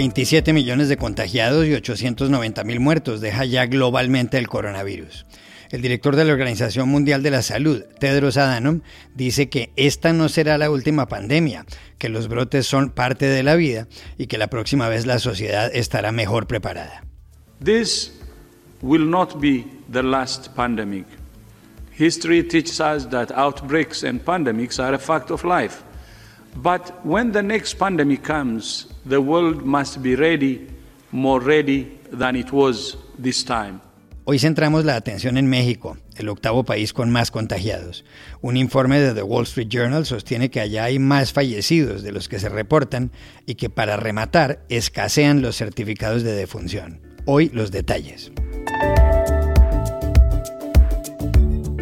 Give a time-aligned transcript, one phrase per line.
[0.00, 5.26] 27 millones de contagiados y 890 mil muertos deja ya globalmente el coronavirus.
[5.70, 8.80] El director de la Organización Mundial de la Salud, Tedros Adhanom,
[9.14, 11.66] dice que esta no será la última pandemia,
[11.98, 15.70] que los brotes son parte de la vida y que la próxima vez la sociedad
[15.70, 17.04] estará mejor preparada.
[17.62, 18.10] This
[18.80, 21.04] will not be the last pandemic.
[21.98, 25.82] History teaches us that outbreaks and pandemics are a fact of life.
[26.56, 30.66] But when the next pandemic comes, the world must be ready,
[31.12, 33.80] more ready than it was this time.
[34.24, 38.04] Hoy centramos la atención en México, el octavo país con más contagiados.
[38.42, 42.28] Un informe de The Wall Street Journal sostiene que allá hay más fallecidos de los
[42.28, 43.10] que se reportan
[43.46, 47.00] y que para rematar escasean los certificados de defunción.
[47.24, 48.30] Hoy los detalles.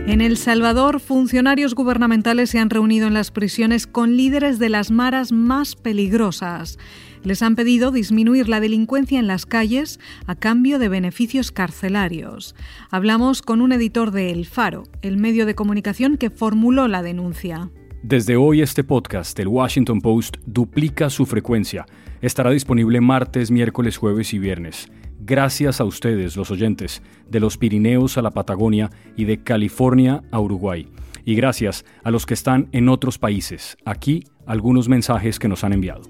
[0.08, 4.90] En El Salvador, funcionarios gubernamentales se han reunido en las prisiones con líderes de las
[4.90, 6.78] maras más peligrosas.
[7.24, 12.54] Les han pedido disminuir la delincuencia en las calles a cambio de beneficios carcelarios.
[12.90, 17.68] Hablamos con un editor de El Faro, el medio de comunicación que formuló la denuncia.
[18.02, 21.84] Desde hoy este podcast del Washington Post duplica su frecuencia.
[22.22, 24.88] Estará disponible martes, miércoles, jueves y viernes.
[25.29, 30.40] Gracias a ustedes, los oyentes, de los Pirineos a la Patagonia y de California a
[30.40, 30.88] Uruguay.
[31.26, 33.76] Y gracias a los que están en otros países.
[33.84, 36.01] Aquí algunos mensajes que nos han enviado.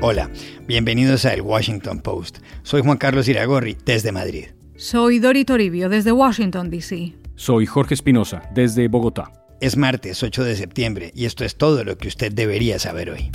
[0.00, 0.28] Hola,
[0.66, 2.38] bienvenidos a El Washington Post.
[2.64, 4.46] Soy Juan Carlos Iragorri, desde Madrid.
[4.74, 7.14] Soy Dori Toribio, desde Washington, D.C.
[7.36, 9.30] Soy Jorge Espinosa, desde Bogotá.
[9.60, 13.30] Es martes 8 de septiembre y esto es todo lo que usted debería saber hoy.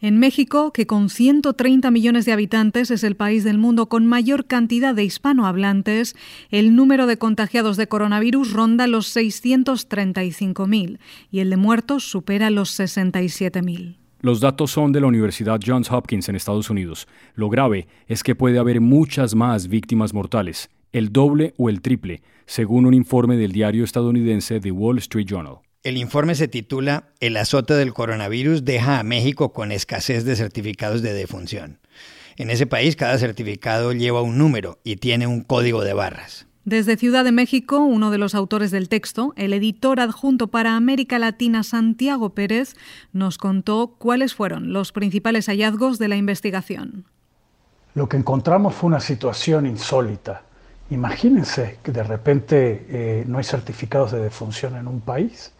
[0.00, 4.46] En México, que con 130 millones de habitantes es el país del mundo con mayor
[4.46, 6.14] cantidad de hispanohablantes,
[6.50, 11.00] el número de contagiados de coronavirus ronda los 635.000
[11.32, 13.96] y el de muertos supera los 67.000.
[14.20, 17.08] Los datos son de la Universidad Johns Hopkins en Estados Unidos.
[17.34, 22.22] Lo grave es que puede haber muchas más víctimas mortales, el doble o el triple,
[22.46, 25.58] según un informe del diario estadounidense The Wall Street Journal.
[25.84, 31.02] El informe se titula El azote del coronavirus deja a México con escasez de certificados
[31.02, 31.78] de defunción.
[32.36, 36.46] En ese país cada certificado lleva un número y tiene un código de barras.
[36.64, 41.20] Desde Ciudad de México, uno de los autores del texto, el editor adjunto para América
[41.20, 42.74] Latina Santiago Pérez,
[43.12, 47.04] nos contó cuáles fueron los principales hallazgos de la investigación.
[47.94, 50.42] Lo que encontramos fue una situación insólita.
[50.90, 55.52] Imagínense que de repente eh, no hay certificados de defunción en un país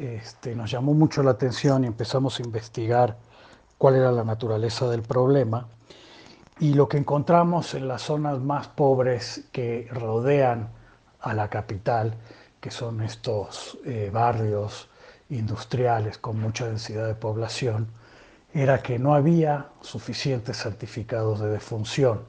[0.00, 3.18] este, nos llamó mucho la atención y empezamos a investigar
[3.76, 5.68] cuál era la naturaleza del problema.
[6.58, 10.70] Y lo que encontramos en las zonas más pobres que rodean
[11.20, 12.14] a la capital,
[12.60, 14.88] que son estos eh, barrios
[15.28, 17.88] industriales con mucha densidad de población,
[18.54, 22.22] era que no había suficientes certificados de defunción.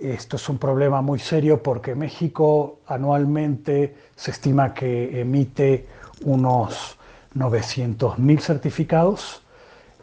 [0.00, 5.86] Esto es un problema muy serio porque México anualmente se estima que emite
[6.24, 6.98] unos
[7.34, 9.42] 900.000 certificados,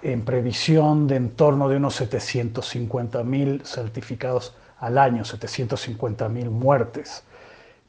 [0.02, 7.24] en previsión de en torno de unos 750.000 certificados al año, 750.000 muertes.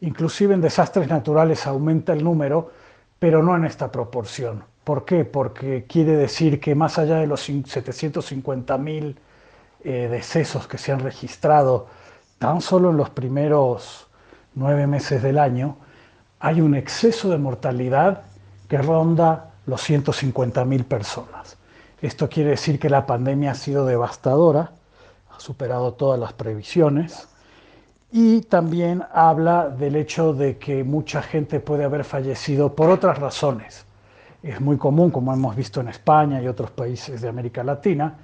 [0.00, 2.72] Inclusive en desastres naturales aumenta el número,
[3.18, 4.64] pero no en esta proporción.
[4.84, 5.24] ¿Por qué?
[5.24, 9.16] Porque quiere decir que más allá de los 750.000
[9.84, 11.88] eh, decesos que se han registrado
[12.38, 14.06] tan solo en los primeros
[14.54, 15.76] nueve meses del año,
[16.40, 18.22] hay un exceso de mortalidad
[18.68, 21.56] que ronda los 150.000 personas.
[22.00, 24.70] Esto quiere decir que la pandemia ha sido devastadora,
[25.34, 27.28] ha superado todas las previsiones
[28.12, 33.84] y también habla del hecho de que mucha gente puede haber fallecido por otras razones.
[34.42, 38.14] Es muy común, como hemos visto en España y otros países de América Latina,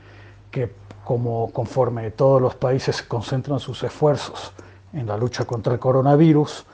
[0.51, 0.73] que
[1.05, 4.53] como conforme todos los países concentran sus esfuerzos
[4.93, 6.65] en la lucha contra el coronavirus,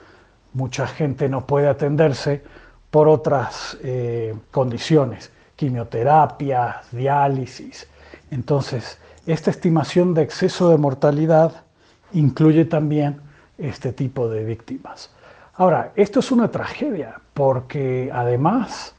[0.52, 2.42] mucha gente no puede atenderse
[2.90, 7.86] por otras eh, condiciones, quimioterapia, diálisis.
[8.30, 11.64] Entonces, esta estimación de exceso de mortalidad
[12.12, 13.20] incluye también
[13.58, 15.10] este tipo de víctimas.
[15.54, 18.94] Ahora, esto es una tragedia porque además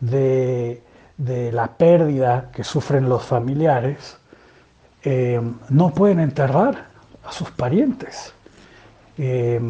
[0.00, 0.82] de,
[1.16, 4.18] la pérdida que sufren los familiares,
[5.02, 6.86] eh, no pueden enterrar
[7.24, 8.34] a sus parientes.
[9.16, 9.60] Eh,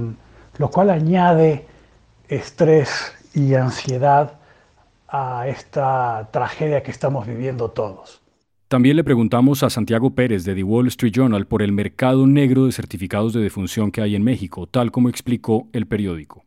[0.58, 1.66] lo cual añade
[2.28, 4.38] estrés y ansiedad
[5.08, 8.20] a esta tragedia que estamos viviendo todos.
[8.68, 12.66] También le preguntamos a Santiago Pérez de The Wall Street Journal por el mercado negro
[12.66, 16.42] de certificados de defunción que hay en México, tal como explicó el periódico.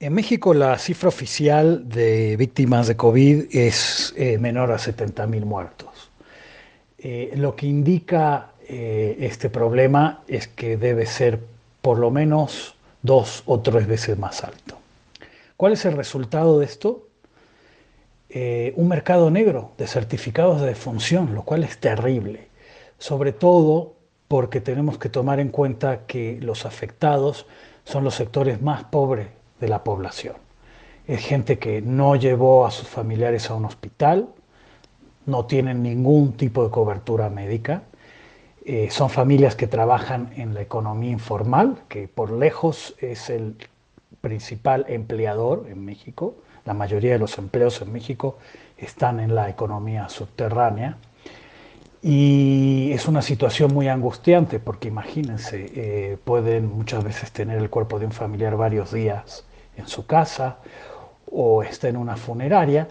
[0.00, 6.10] En México la cifra oficial de víctimas de COVID es eh, menor a 70.000 muertos.
[6.98, 11.40] Eh, lo que indica eh, este problema es que debe ser
[11.80, 14.76] por lo menos dos o tres veces más alto.
[15.56, 17.04] ¿Cuál es el resultado de esto?
[18.76, 22.48] un mercado negro de certificados de defunción, lo cual es terrible,
[22.98, 23.94] sobre todo
[24.28, 27.46] porque tenemos que tomar en cuenta que los afectados
[27.84, 29.28] son los sectores más pobres
[29.60, 30.36] de la población.
[31.06, 34.28] Es gente que no llevó a sus familiares a un hospital,
[35.24, 37.82] no tienen ningún tipo de cobertura médica,
[38.70, 43.56] eh, son familias que trabajan en la economía informal, que por lejos es el
[44.20, 46.34] principal empleador en México.
[46.66, 48.36] La mayoría de los empleos en México
[48.76, 50.98] están en la economía subterránea.
[52.02, 57.98] Y es una situación muy angustiante porque imagínense, eh, pueden muchas veces tener el cuerpo
[57.98, 59.46] de un familiar varios días
[59.78, 60.58] en su casa
[61.32, 62.86] o está en una funeraria,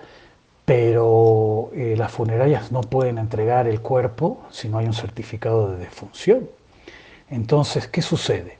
[0.65, 1.56] pero
[1.97, 6.49] las funerarias no pueden entregar el cuerpo si no hay un certificado de defunción.
[7.29, 8.57] Entonces, ¿qué sucede?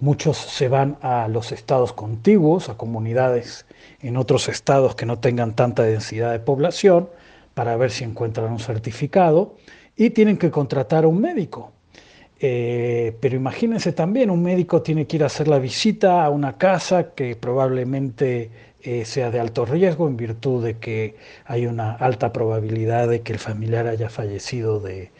[0.00, 3.66] Muchos se van a los estados contiguos, a comunidades
[4.00, 7.08] en otros estados que no tengan tanta densidad de población,
[7.54, 9.56] para ver si encuentran un certificado
[9.96, 11.72] y tienen que contratar a un médico.
[12.40, 16.56] Eh, pero imagínense también, un médico tiene que ir a hacer la visita a una
[16.56, 18.50] casa que probablemente
[18.80, 23.32] eh, sea de alto riesgo en virtud de que hay una alta probabilidad de que
[23.32, 25.10] el familiar haya fallecido de,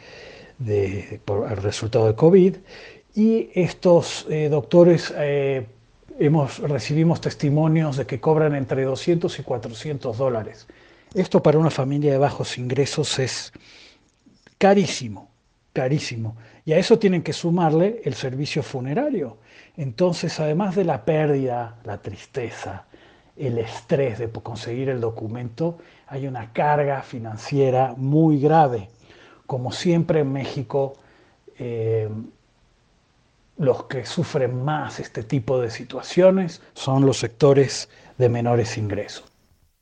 [1.25, 2.57] por el resultado de COVID.
[3.17, 5.13] Y estos eh, doctores
[6.21, 10.69] hemos, recibimos testimonios de que cobran entre 200 y 400 dólares.
[11.15, 13.53] Esto para una familia de bajos ingresos es
[14.59, 15.28] carísimo,
[15.79, 16.35] carísimo.
[16.65, 19.37] Y a eso tienen que sumarle el servicio funerario.
[19.77, 22.87] Entonces, además de la pérdida, la tristeza,
[23.37, 25.79] el estrés de conseguir el documento,
[26.09, 28.89] hay una carga financiera muy grave.
[29.47, 30.95] Como siempre en México,
[31.61, 32.09] eh,
[33.59, 37.89] los que sufren más este tipo de situaciones son los sectores
[38.19, 39.28] de menores ingresos.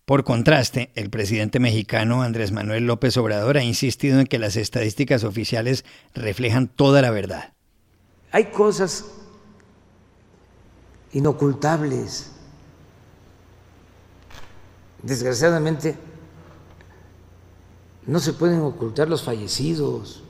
[0.06, 5.25] Por contraste, el presidente mexicano Andrés Manuel López Obrador ha insistido en que las estadísticas
[5.25, 7.55] oficiales reflejan toda la verdad.
[8.31, 9.06] Hay cosas
[11.12, 12.31] inocultables.
[15.03, 15.97] Desgraciadamente,
[18.06, 20.23] no se pueden ocultar los fallecidos.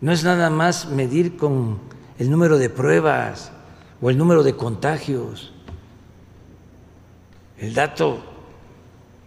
[0.00, 1.78] No es nada más medir con
[2.18, 3.52] el número de pruebas
[4.02, 5.52] o el número de contagios.
[7.60, 8.18] El dato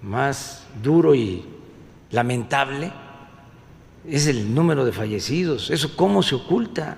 [0.01, 1.45] más duro y
[2.09, 2.91] lamentable
[4.07, 5.69] es el número de fallecidos.
[5.69, 6.97] ¿Eso cómo se oculta?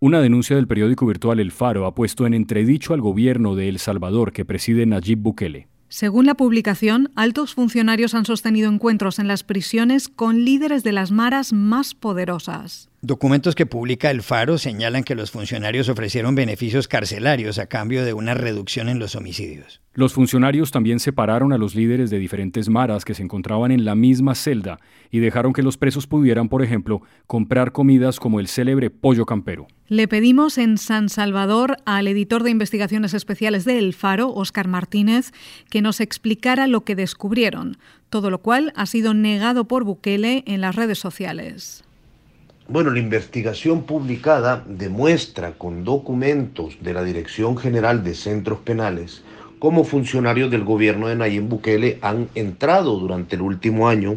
[0.00, 3.78] Una denuncia del periódico virtual El Faro ha puesto en entredicho al gobierno de El
[3.78, 5.71] Salvador que preside Nayib Bukele.
[5.92, 11.10] Según la publicación, altos funcionarios han sostenido encuentros en las prisiones con líderes de las
[11.10, 12.88] maras más poderosas.
[13.04, 18.12] Documentos que publica El Faro señalan que los funcionarios ofrecieron beneficios carcelarios a cambio de
[18.12, 19.80] una reducción en los homicidios.
[19.92, 23.96] Los funcionarios también separaron a los líderes de diferentes maras que se encontraban en la
[23.96, 24.78] misma celda
[25.10, 29.66] y dejaron que los presos pudieran, por ejemplo, comprar comidas como el célebre pollo campero.
[29.88, 35.32] Le pedimos en San Salvador al editor de investigaciones especiales de El Faro, Óscar Martínez,
[35.70, 37.78] que nos explicara lo que descubrieron,
[38.10, 41.82] todo lo cual ha sido negado por Bukele en las redes sociales.
[42.72, 49.22] Bueno, la investigación publicada demuestra con documentos de la Dirección General de Centros Penales
[49.58, 54.16] cómo funcionarios del gobierno de Nayib Bukele han entrado durante el último año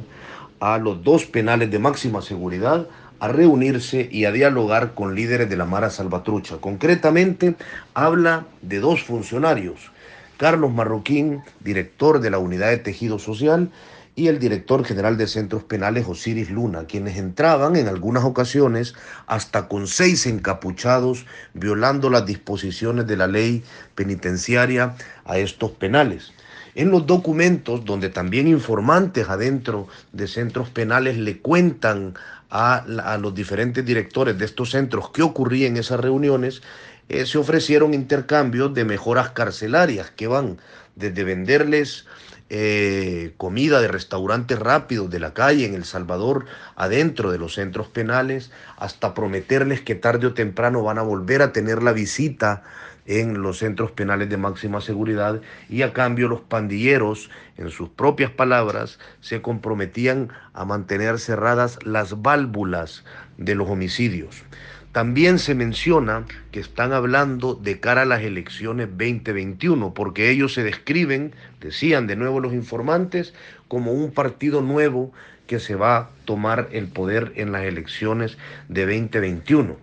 [0.62, 2.88] a los dos penales de máxima seguridad
[3.20, 6.56] a reunirse y a dialogar con líderes de la Mara Salvatrucha.
[6.62, 7.56] Concretamente,
[7.94, 9.92] habla de dos funcionarios,
[10.38, 13.70] Carlos Marroquín, director de la Unidad de Tejido Social,
[14.16, 18.96] y el director general de centros penales Osiris Luna, quienes entraban en algunas ocasiones
[19.28, 24.96] hasta con seis encapuchados, violando las disposiciones de la ley penitenciaria
[25.26, 26.32] a estos penales.
[26.76, 32.16] En los documentos, donde también informantes adentro de centros penales le cuentan
[32.50, 32.86] a,
[33.20, 36.62] los diferentes directores de estos centros qué ocurría en esas reuniones,
[37.10, 40.58] eh, se ofrecieron intercambios de mejoras carcelarias que van
[40.96, 42.06] desde venderles
[42.50, 47.88] eh, comida de restaurantes rápidos de la calle en El Salvador, adentro de los centros
[47.88, 52.64] penales, hasta prometerles que tarde o temprano van a volver a tener la visita
[53.06, 58.32] en los centros penales de máxima seguridad y a cambio los pandilleros, en sus propias
[58.32, 63.04] palabras, se comprometían a mantener cerradas las válvulas
[63.38, 64.44] de los homicidios.
[64.96, 70.64] También se menciona que están hablando de cara a las elecciones 2021, porque ellos se
[70.64, 73.34] describen, decían de nuevo los informantes,
[73.68, 75.12] como un partido nuevo
[75.48, 78.38] que se va a tomar el poder en las elecciones
[78.70, 79.76] de 2021.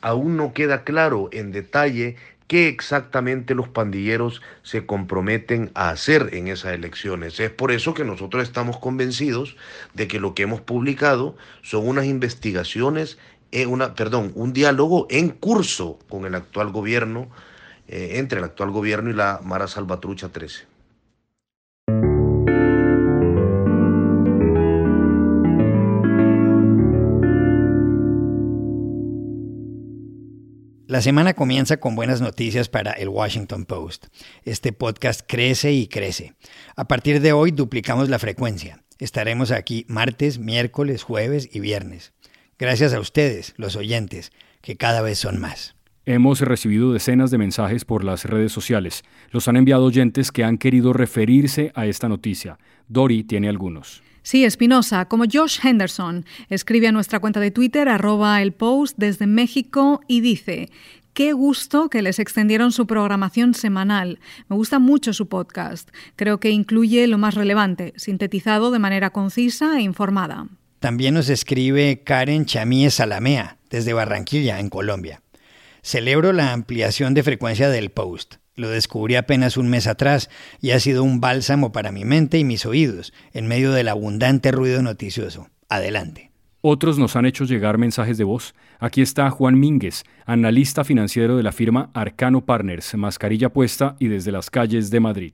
[0.00, 2.16] Aún no queda claro en detalle
[2.48, 7.38] qué exactamente los pandilleros se comprometen a hacer en esas elecciones.
[7.38, 9.56] Es por eso que nosotros estamos convencidos
[9.94, 13.16] de que lo que hemos publicado son unas investigaciones
[13.68, 17.28] una, perdón, un diálogo en curso con el actual gobierno,
[17.88, 20.70] eh, entre el actual gobierno y la Mara Salvatrucha 13.
[30.90, 34.06] La semana comienza con buenas noticias para el Washington Post.
[34.42, 36.34] Este podcast crece y crece.
[36.74, 38.82] A partir de hoy duplicamos la frecuencia.
[38.98, 42.12] Estaremos aquí martes, miércoles, jueves y viernes.
[42.60, 45.74] Gracias a ustedes, los oyentes, que cada vez son más.
[46.04, 49.02] Hemos recibido decenas de mensajes por las redes sociales.
[49.30, 52.58] Los han enviado oyentes que han querido referirse a esta noticia.
[52.86, 54.02] Dori tiene algunos.
[54.22, 59.26] Sí, Espinosa, como Josh Henderson, escribe a nuestra cuenta de Twitter, arroba el post desde
[59.26, 60.68] México y dice,
[61.14, 64.20] Qué gusto que les extendieron su programación semanal.
[64.50, 65.88] Me gusta mucho su podcast.
[66.14, 70.46] Creo que incluye lo más relevante, sintetizado de manera concisa e informada.
[70.80, 75.20] También nos escribe Karen Chamíe Salamea, desde Barranquilla, en Colombia.
[75.82, 78.36] Celebro la ampliación de frecuencia del post.
[78.56, 82.44] Lo descubrí apenas un mes atrás y ha sido un bálsamo para mi mente y
[82.44, 85.48] mis oídos en medio del abundante ruido noticioso.
[85.68, 86.30] Adelante.
[86.62, 88.54] Otros nos han hecho llegar mensajes de voz.
[88.78, 94.32] Aquí está Juan Mínguez, analista financiero de la firma Arcano Partners, mascarilla puesta y desde
[94.32, 95.32] las calles de Madrid.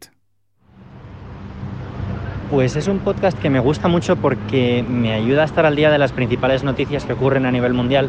[2.50, 5.90] Pues es un podcast que me gusta mucho porque me ayuda a estar al día
[5.90, 8.08] de las principales noticias que ocurren a nivel mundial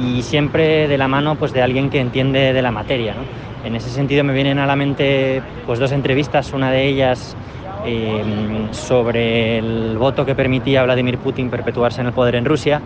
[0.00, 3.14] y siempre de la mano pues, de alguien que entiende de la materia.
[3.64, 7.36] En ese sentido me vienen a la mente pues, dos entrevistas, una de ellas
[7.84, 12.80] em, sobre el voto que permitía a Vladimir Putin perpetuarse en el poder en Rusia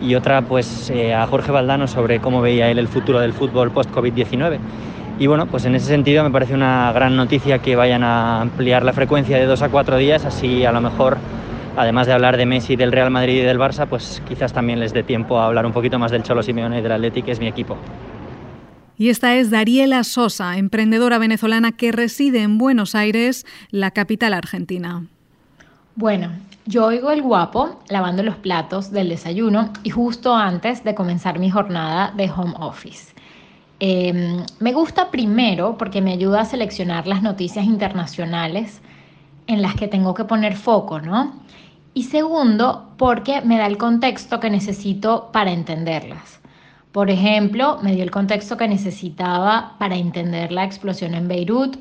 [0.00, 3.70] y otra pues, eh, a Jorge Valdano sobre cómo veía él el futuro del fútbol
[3.70, 4.58] post-COVID-19.
[5.18, 8.84] Y bueno, pues en ese sentido me parece una gran noticia que vayan a ampliar
[8.84, 11.18] la frecuencia de dos a cuatro días, así a lo mejor,
[11.76, 14.92] además de hablar de Messi, del Real Madrid y del Barça, pues quizás también les
[14.92, 17.40] dé tiempo a hablar un poquito más del Cholo Simeone y del Atleti, que es
[17.40, 17.76] mi equipo.
[18.96, 25.04] Y esta es Dariela Sosa, emprendedora venezolana que reside en Buenos Aires, la capital argentina.
[25.96, 26.30] Bueno,
[26.64, 31.50] yo oigo el guapo lavando los platos del desayuno y justo antes de comenzar mi
[31.50, 33.17] jornada de home office.
[33.80, 38.80] Em, me gusta primero porque me ayuda a seleccionar las noticias internacionales
[39.46, 41.32] en las que tengo que poner foco, ¿no?
[41.94, 46.40] Y segundo, porque me da el contexto que necesito para entenderlas.
[46.92, 51.76] Por ejemplo, me dio el contexto que necesitaba para entender la explosión en Beirut,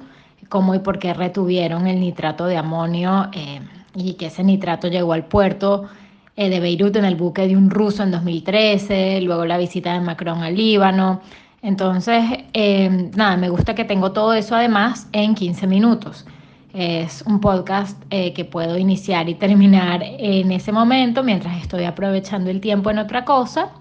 [0.50, 3.60] cómo y por qué retuvieron el nitrato de amonio eh,
[3.96, 5.86] y que ese nitrato llegó al puerto
[6.36, 10.01] eh, de Beirut en el buque de un ruso en 2013, luego la visita de
[10.01, 11.22] Macron al Líbano,
[11.62, 12.24] entonces,
[12.54, 16.26] em, nada, me gusta que tengo todo eso además en 15 minutos.
[16.74, 22.52] Es un podcast eh, que puedo iniciar y terminar en ese momento mientras estoy aprovechando
[22.52, 23.72] el tiempo en otra cosa.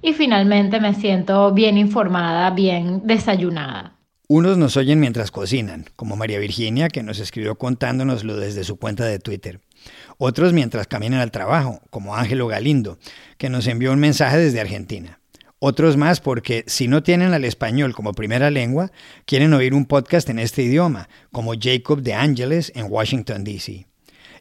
[0.00, 3.92] Y finalmente me siento bien informada, bien desayunada.
[4.26, 9.04] Unos nos oyen mientras cocinan, como María Virginia, que nos escribió contándonoslo desde su cuenta
[9.04, 9.60] de Twitter.
[10.16, 12.98] Otros mientras caminan al trabajo, como Ángelo Galindo,
[13.36, 15.19] que nos envió un mensaje desde Argentina.
[15.62, 18.90] Otros más porque si no tienen al español como primera lengua,
[19.26, 23.86] quieren oír un podcast en este idioma, como Jacob de Ángeles en Washington, D.C.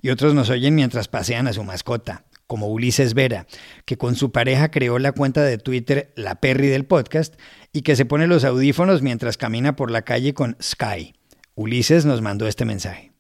[0.02, 3.48] Y otros nos oyen mientras pasean a su mascota, como Ulises Vera,
[3.84, 7.36] que con su pareja creó la cuenta de Twitter La Perry del podcast
[7.74, 11.16] y que se pone los audífonos mientras camina por la calle con Sky.
[11.54, 13.12] Ulises nos mandó este mensaje.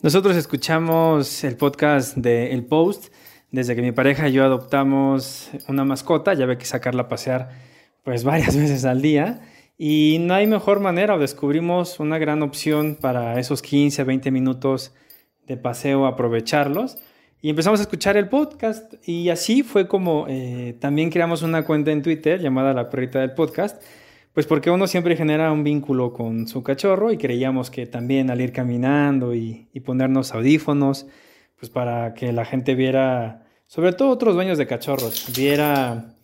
[0.00, 3.08] Nosotros escuchamos el podcast de El Post
[3.50, 7.50] desde que mi pareja y yo adoptamos una mascota, ya ve que sacarla a pasear
[8.04, 9.40] pues varias veces al día.
[9.76, 14.92] Y no hay mejor manera o descubrimos una gran opción para esos 15, 20 minutos
[15.46, 16.98] de paseo, aprovecharlos.
[17.40, 18.94] Y empezamos a escuchar el podcast.
[19.06, 23.34] Y así fue como eh, también creamos una cuenta en Twitter llamada La Perrita del
[23.34, 23.80] Podcast
[24.38, 28.40] pues porque uno siempre genera un vínculo con su cachorro y creíamos que también al
[28.40, 31.08] ir caminando y, ponernos audífonos,
[31.58, 36.14] pues para que la gente viera, sobre todo otros dueños de cachorros, viera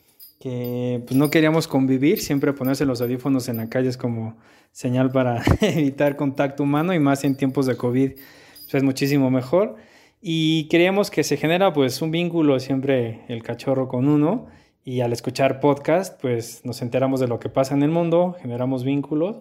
[0.41, 4.37] que pues no queríamos convivir, siempre ponerse los audífonos en la calle es como
[4.73, 9.76] señal para evitar contacto humano y más en tiempos de COVID, pues es muchísimo mejor.
[10.21, 14.47] Y creíamos que se genera pues un vínculo siempre el cachorro con uno
[14.85, 18.85] y al escuchar podcast pues nos enteramos de lo que pasa en el mundo, generamos
[18.85, 19.37] vínculos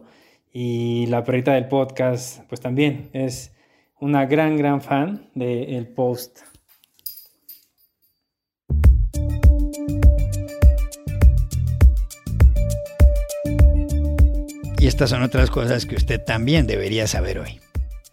[0.52, 3.54] y la perrita del podcast pues también es
[4.04, 6.42] una gran gran fan del post.
[14.78, 17.62] Y estas son otras cosas que usted también debería saber hoy.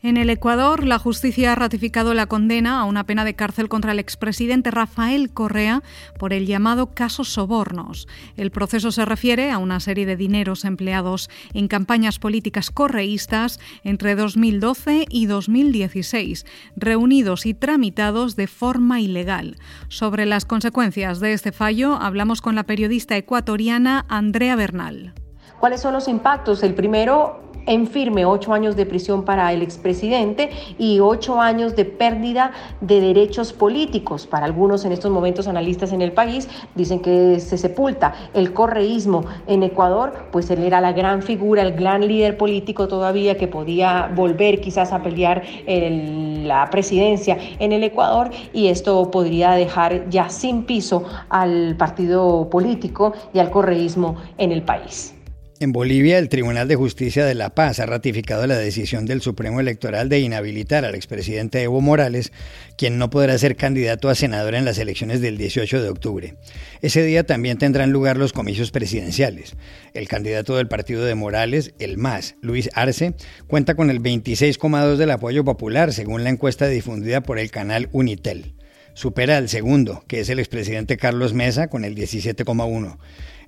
[0.03, 3.93] En el Ecuador, la justicia ha ratificado la condena a una pena de cárcel contra
[3.93, 5.83] el expresidente Rafael Correa
[6.19, 8.09] por el llamado caso Sobornos.
[8.39, 14.15] El proceso se refiere a una serie de dineros empleados en campañas políticas correístas entre
[14.15, 19.59] 2012 y 2016, reunidos y tramitados de forma ilegal.
[19.89, 25.13] Sobre las consecuencias de este fallo, hablamos con la periodista ecuatoriana Andrea Bernal.
[25.59, 26.63] ¿Cuáles son los impactos?
[26.63, 31.85] El primero, en firme ocho años de prisión para el expresidente y ocho años de
[31.85, 34.27] pérdida de derechos políticos.
[34.27, 39.25] Para algunos en estos momentos analistas en el país dicen que se sepulta el correísmo
[39.47, 44.11] en Ecuador, pues él era la gran figura, el gran líder político todavía que podía
[44.15, 50.65] volver quizás a pelear la presidencia en el Ecuador y esto podría dejar ya sin
[50.65, 55.20] piso al partido político y al correísmo en el país.
[55.63, 59.61] En Bolivia, el Tribunal de Justicia de La Paz ha ratificado la decisión del Supremo
[59.61, 62.33] Electoral de inhabilitar al expresidente Evo Morales,
[62.79, 66.37] quien no podrá ser candidato a senador en las elecciones del 18 de octubre.
[66.81, 69.55] Ese día también tendrán lugar los comicios presidenciales.
[69.93, 73.13] El candidato del partido de Morales, el MAS, Luis Arce,
[73.47, 78.55] cuenta con el 26,2 del apoyo popular, según la encuesta difundida por el canal Unitel.
[78.95, 82.99] Supera al segundo, que es el expresidente Carlos Mesa, con el 17,1.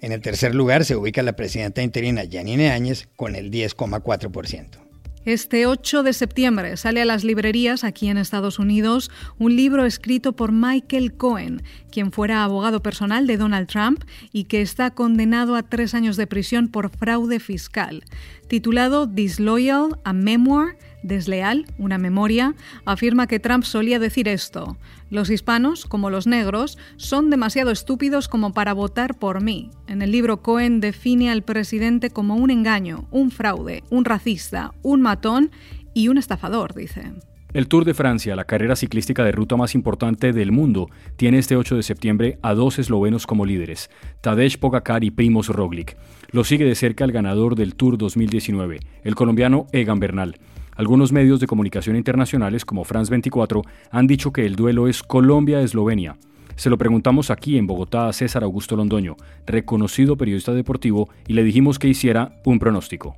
[0.03, 4.83] En el tercer lugar se ubica la presidenta interina Yanine Áñez con el 10,4%.
[5.25, 10.33] Este 8 de septiembre sale a las librerías aquí en Estados Unidos un libro escrito
[10.33, 11.63] por Michael Cohen,
[11.93, 16.27] quien fuera abogado personal de Donald Trump y que está condenado a tres años de
[16.27, 18.03] prisión por fraude fiscal.
[18.49, 24.77] Titulado Disloyal, a Memoir, Desleal, una memoria, afirma que Trump solía decir esto.
[25.11, 29.71] Los hispanos, como los negros, son demasiado estúpidos como para votar por mí.
[29.87, 35.03] En el libro Cohen define al presidente como un engaño, un fraude, un racista, un
[35.03, 35.51] matón
[35.95, 37.13] y un estafador, dice.
[37.53, 41.55] El Tour de Francia, la carrera ciclística de ruta más importante del mundo, tiene este
[41.55, 43.91] 8 de septiembre a dos eslovenos como líderes,
[44.23, 45.99] Tadej Pogacar y Primoz Roglic.
[46.31, 50.37] Lo sigue de cerca el ganador del Tour 2019, el colombiano Egan Bernal.
[50.75, 56.17] Algunos medios de comunicación internacionales como France 24 han dicho que el duelo es Colombia-Eslovenia.
[56.57, 61.45] Se lo preguntamos aquí en Bogotá a César Augusto Londoño, reconocido periodista deportivo, y le
[61.45, 63.17] dijimos que hiciera un pronóstico.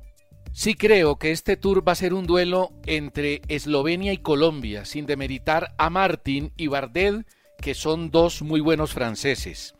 [0.51, 5.05] Sí creo que este tour va a ser un duelo entre Eslovenia y Colombia, sin
[5.05, 7.25] demeritar a Martin y Bardet,
[7.61, 9.75] que son dos muy buenos franceses.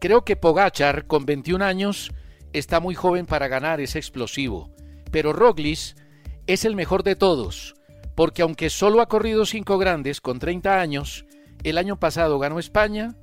[0.00, 2.12] Creo que Pogachar, con 21 años,
[2.52, 4.70] está muy joven para ganar, es explosivo.
[5.10, 5.96] Pero Roglic
[6.46, 7.74] es el mejor de todos,
[8.14, 11.24] porque aunque solo ha corrido cinco grandes con 30 años,
[11.62, 13.16] el año pasado ganó España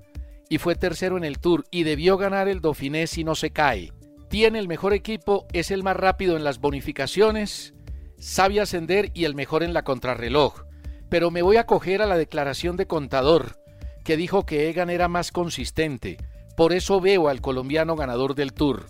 [0.50, 3.94] y fue tercero en el Tour y debió ganar el Dauphiné si no se cae.
[4.30, 7.74] Tiene el mejor equipo, es el más rápido en las bonificaciones,
[8.20, 10.64] sabe ascender y el mejor en la contrarreloj.
[11.10, 13.58] Pero me voy a coger a la declaración de contador,
[14.04, 16.18] que dijo que Egan era más consistente.
[16.56, 18.88] Por eso veo al colombiano ganador del Tour.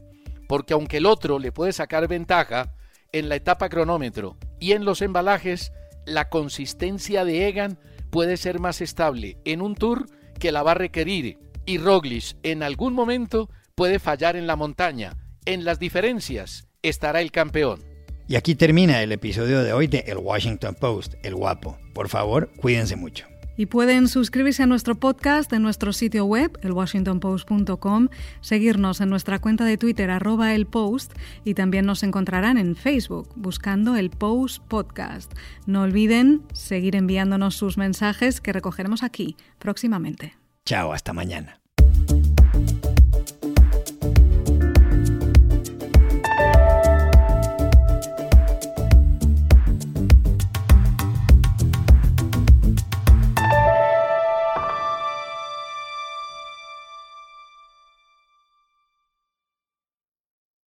[0.47, 2.73] Porque aunque el otro le puede sacar ventaja,
[3.11, 5.71] en la etapa cronómetro y en los embalajes,
[6.05, 10.07] la consistencia de Egan puede ser más estable en un tour
[10.39, 15.17] que la va a requerir y Roglic en algún momento puede fallar en la montaña.
[15.45, 17.83] En las diferencias estará el campeón.
[18.27, 21.77] Y aquí termina el episodio de hoy de El Washington Post, El Guapo.
[21.93, 23.25] Por favor, cuídense mucho.
[23.57, 28.07] Y pueden suscribirse a nuestro podcast en nuestro sitio web, elwashingtonpost.com,
[28.39, 33.29] seguirnos en nuestra cuenta de Twitter, arroba el post, y también nos encontrarán en Facebook,
[33.35, 35.33] buscando el Post Podcast.
[35.65, 40.37] No olviden seguir enviándonos sus mensajes que recogeremos aquí próximamente.
[40.65, 41.59] Chao, hasta mañana.